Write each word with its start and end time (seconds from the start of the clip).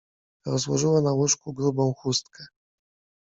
Rozłożyła 0.45 1.01
na 1.01 1.11
łóżku 1.11 1.53
grubą 1.53 1.93
chustkę. 1.93 2.43